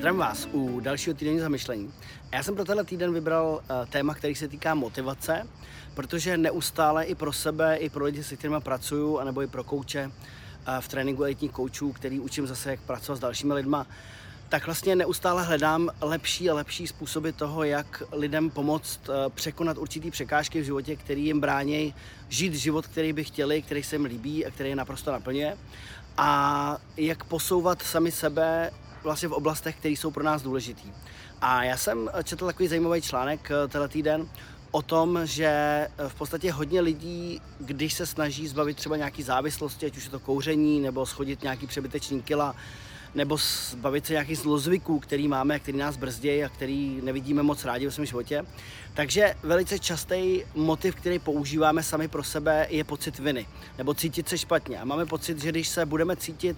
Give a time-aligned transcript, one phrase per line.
[0.00, 1.92] Zdravím vás u dalšího týdenního zamyšlení.
[2.32, 5.46] Já jsem pro tenhle týden vybral uh, téma, který se týká motivace,
[5.94, 10.06] protože neustále i pro sebe, i pro lidi, se kterými pracuju, anebo i pro kouče
[10.06, 10.12] uh,
[10.80, 13.86] v tréninku elitních koučů, který učím zase, jak pracovat s dalšími lidma,
[14.48, 20.10] tak vlastně neustále hledám lepší a lepší způsoby toho, jak lidem pomoct uh, překonat určitý
[20.10, 21.94] překážky v životě, který jim brání
[22.28, 25.56] žít život, který by chtěli, který se jim líbí a který je naprosto naplňuje.
[26.16, 28.70] A jak posouvat sami sebe
[29.02, 30.92] vlastně v oblastech, které jsou pro nás důležitý.
[31.40, 34.28] A já jsem četl takový zajímavý článek eh, tenhle týden
[34.70, 39.86] o tom, že eh, v podstatě hodně lidí, když se snaží zbavit třeba nějaký závislosti,
[39.86, 42.54] ať už je to kouření, nebo schodit nějaký přebytečný kila,
[43.14, 43.36] nebo
[43.70, 47.92] zbavit se nějakých zlozvyků, který máme, který nás brzdějí a který nevidíme moc rádi ve
[47.92, 48.44] svém životě.
[48.94, 53.46] Takže velice častý motiv, který používáme sami pro sebe, je pocit viny,
[53.78, 54.80] nebo cítit se špatně.
[54.80, 56.56] A máme pocit, že když se budeme cítit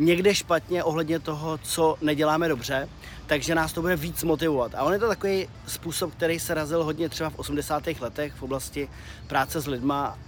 [0.00, 2.88] někde špatně ohledně toho, co neděláme dobře,
[3.26, 4.74] takže nás to bude víc motivovat.
[4.74, 7.82] A on je to takový způsob, který se razil hodně třeba v 80.
[8.00, 8.88] letech v oblasti
[9.26, 10.18] práce s lidma,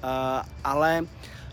[0.64, 1.06] ale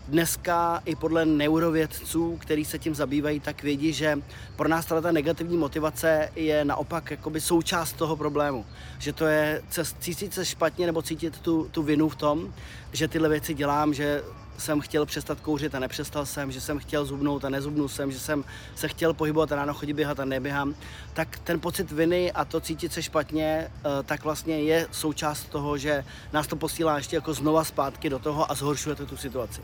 [0.08, 4.18] dneska i podle neurovědců, kteří se tím zabývají, tak vědí, že
[4.56, 8.66] pro nás ta negativní motivace je naopak jakoby součást toho problému.
[8.98, 9.62] Že to je
[9.98, 12.54] cítit se špatně nebo cítit tu, tu vinu v tom,
[12.92, 14.22] že tyhle věci dělám, že
[14.60, 18.20] jsem chtěl přestat kouřit a nepřestal jsem, že jsem chtěl zubnout a nezubnul jsem, že
[18.20, 18.44] jsem
[18.74, 20.74] se chtěl pohybovat a ráno chodit běhat a neběhám,
[21.14, 25.78] tak ten pocit viny a to cítit se špatně, eh, tak vlastně je součást toho,
[25.78, 29.60] že nás to posílá ještě jako znova zpátky do toho a zhoršuje to tu situaci.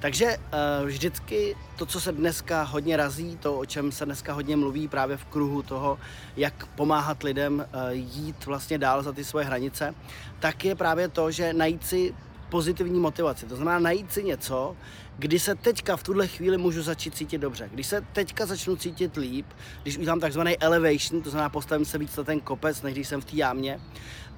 [0.00, 0.38] Takže eh,
[0.84, 5.16] vždycky to, co se dneska hodně razí, to, o čem se dneska hodně mluví právě
[5.16, 5.98] v kruhu toho,
[6.36, 9.94] jak pomáhat lidem eh, jít vlastně dál za ty svoje hranice,
[10.40, 12.14] tak je právě to, že najít si
[12.50, 13.46] pozitivní motivaci.
[13.46, 14.76] To znamená najít si něco,
[15.18, 17.68] kdy se teďka v tuhle chvíli můžu začít cítit dobře.
[17.72, 19.46] Když se teďka začnu cítit líp,
[19.82, 23.20] když udělám takzvaný elevation, to znamená postavím se víc na ten kopec, než když jsem
[23.20, 23.80] v té jámě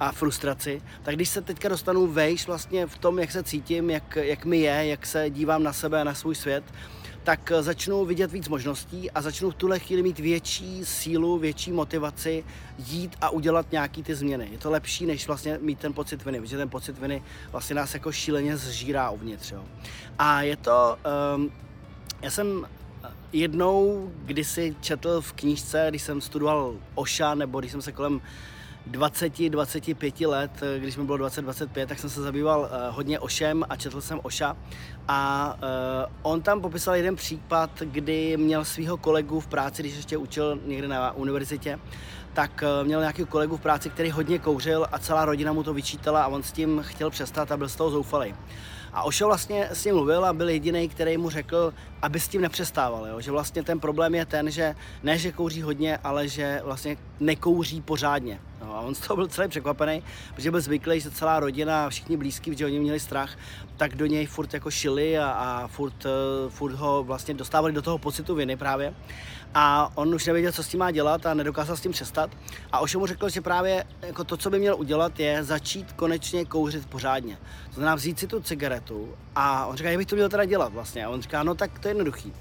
[0.01, 4.17] a frustraci, tak když se teďka dostanu vejš vlastně v tom, jak se cítím, jak,
[4.17, 6.65] jak mi je, jak se dívám na sebe a na svůj svět,
[7.25, 11.72] tak eh, začnu vidět víc možností a začnu v tuhle chvíli mít větší sílu, větší
[11.72, 12.44] motivaci
[12.78, 14.49] jít a udělat nějaký ty změny.
[14.53, 17.22] Je to lepší, než vlastně mít ten pocit viny, protože ten pocit viny
[17.53, 19.53] vlastně nás jako šíleně zžírá uvnitř.
[19.53, 19.65] Jo.
[20.19, 20.99] A je to,
[21.37, 21.53] um,
[22.22, 22.66] já jsem
[23.05, 28.21] eh, jednou kdysi četl v knížce, když jsem studoval Oša, nebo když jsem se kolem
[28.91, 33.76] 20-25 let, eh, když mi bylo 20-25, tak jsem se zabýval uh, hodně Ošem a
[33.76, 34.56] četl jsem Oša.
[35.09, 40.16] A uh, on tam popisal jeden případ, kdy měl svého kolegu v práci, když ještě
[40.16, 41.78] učil někde na univerzitě,
[42.32, 46.22] tak měl nějaký kolegu v práci, který hodně kouřil a celá rodina mu to vyčítala
[46.22, 48.34] a on s tím chtěl přestat a byl z toho zoufalý.
[48.92, 52.41] A Ošo vlastně s ním mluvil a byl jediný, který mu řekl, aby s tím
[52.41, 53.06] nepřestával.
[53.06, 53.21] Jo?
[53.21, 57.81] Že vlastně ten problém je ten, že ne, že kouří hodně, ale že vlastně nekouří
[57.81, 58.41] pořádně.
[58.65, 60.03] No, a on z toho byl celý překvapený,
[60.34, 63.37] protože byl zvyklý, že celá rodina a všichni blízký, protože oni měli strach,
[63.77, 67.83] tak do něj furt jako šili a, a furt, uh, furt ho vlastně dostávali do
[67.83, 68.95] toho pocitu viny právě.
[69.55, 72.31] A on už nevěděl, co s tím má dělat a nedokázal s tím přestat.
[72.72, 76.45] A Ošo mu řekl, že právě jako to, co by měl udělat, je začít konečně
[76.45, 77.39] kouřit pořádně.
[77.69, 80.72] To znamená vzít si tu cigaretu a on říká, jak bych to měl teda dělat
[80.72, 81.05] vlastně.
[81.05, 82.33] A on říká, no tak to je jednoduchý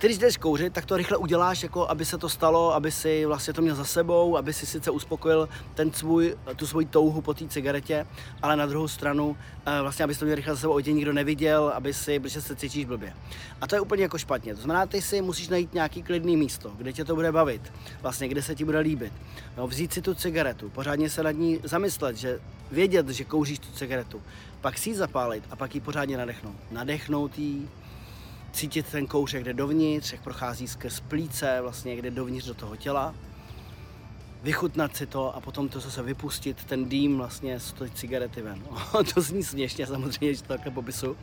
[0.00, 3.26] ty, když jdeš kouřit, tak to rychle uděláš, jako aby se to stalo, aby si
[3.26, 7.34] vlastně to měl za sebou, aby si sice uspokojil ten svůj, tu svoji touhu po
[7.34, 8.06] té cigaretě,
[8.42, 11.12] ale na druhou stranu eh, vlastně, aby to měl rychle za sebou, aby tě nikdo
[11.12, 13.12] neviděl, aby si, protože se cítíš blbě.
[13.60, 14.54] A to je úplně jako špatně.
[14.54, 17.72] To znamená, ty si musíš najít nějaký klidný místo, kde tě to bude bavit,
[18.02, 19.12] vlastně, kde se ti bude líbit.
[19.56, 22.40] No, vzít si tu cigaretu, pořádně se nad ní zamyslet, že
[22.70, 24.22] vědět, že kouříš tu cigaretu,
[24.60, 26.56] pak si ji zapálit a pak ji pořádně nadechnout.
[26.70, 27.68] Nadechnout ji,
[28.52, 32.54] cítit ten kouř, jak jde dovnitř, jak prochází skrz plíce, vlastně jak jde dovnitř do
[32.54, 33.14] toho těla,
[34.42, 38.62] vychutnat si to a potom to zase vypustit, ten dým vlastně z té cigarety ven.
[39.14, 41.16] to zní směšně samozřejmě, že to takhle popisu.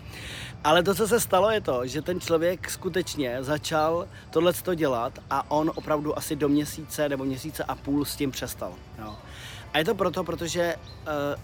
[0.63, 5.51] Ale to, co se stalo, je to, že ten člověk skutečně začal tohle dělat a
[5.51, 8.73] on opravdu asi do měsíce nebo měsíce a půl s tím přestal.
[8.99, 9.15] Jo.
[9.73, 11.41] A je to proto, protože uh,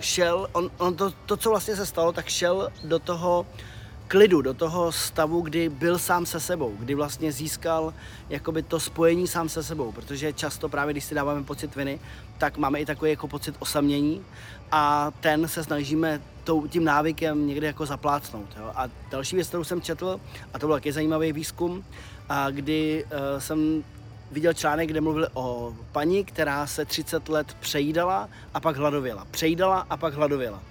[0.00, 3.46] šel, on, on to, to, co vlastně se stalo, tak šel do toho
[4.08, 7.94] klidu, do toho stavu, kdy byl sám se sebou, kdy vlastně získal
[8.28, 12.00] jakoby to spojení sám se sebou, protože často právě, když si dáváme pocit viny,
[12.38, 14.24] tak máme i takový jako pocit osamění
[14.72, 16.20] a ten se snažíme
[16.68, 18.48] tím návykem někde jako zaplácnout.
[18.58, 18.72] Jo?
[18.74, 20.20] A další věc, kterou jsem četl,
[20.54, 21.84] a to byl taky zajímavý výzkum,
[22.28, 23.84] a kdy uh, jsem
[24.32, 29.26] viděl článek, kde mluvili o paní, která se 30 let přejídala a pak hladověla.
[29.30, 30.62] Přejídala a pak hladověla.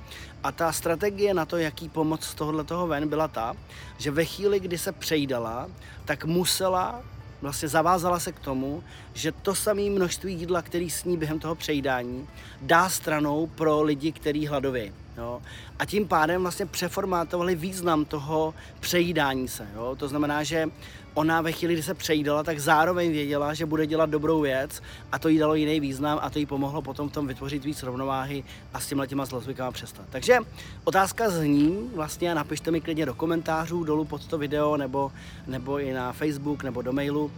[0.43, 3.53] A ta strategie na to, jaký pomoc z tohohle toho ven, byla ta,
[3.97, 5.69] že ve chvíli, kdy se přejídala,
[6.05, 7.01] tak musela
[7.41, 12.27] vlastně zavázala se k tomu, že to samé množství jídla, který sní během toho přejídání,
[12.61, 14.93] dá stranou pro lidi, kteří hladovějí.
[15.17, 15.41] Jo?
[15.79, 19.67] A tím pádem vlastně přeformátovali význam toho přejídání se.
[19.75, 19.95] Jo?
[19.99, 20.69] To znamená, že
[21.13, 24.81] ona ve chvíli, kdy se přejídala, tak zároveň věděla, že bude dělat dobrou věc
[25.11, 27.83] a to jí dalo jiný význam a to jí pomohlo potom v tom vytvořit víc
[27.83, 28.43] rovnováhy
[28.73, 30.05] a s těma těma zlozvykama přestat.
[30.09, 30.37] Takže
[30.83, 35.11] otázka zní vlastně napište mi klidně do komentářů dolů pod to video nebo,
[35.47, 37.31] nebo i na Facebook nebo do mailu uh,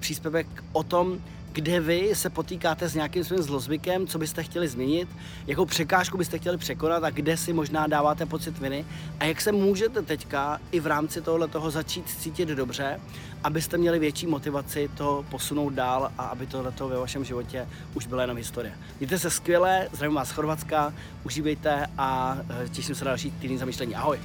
[0.00, 1.18] příspěvek o tom,
[1.52, 5.08] kde vy se potýkáte s nějakým svým zlozvykem, co byste chtěli změnit,
[5.46, 8.84] jakou překážku byste chtěli překonat a kde si možná dáváte pocit viny
[9.20, 13.00] a jak se můžete teďka i v rámci tohle toho začít cítit dobře,
[13.44, 18.22] abyste měli větší motivaci to posunout dál a aby tohle ve vašem životě už byla
[18.22, 18.72] jenom historie.
[19.00, 20.94] Mějte se skvěle, zdravím vás z Chorvatska,
[21.24, 23.94] užívejte a eh, těším se na další týden zamýšlení.
[23.94, 24.18] Ahoj!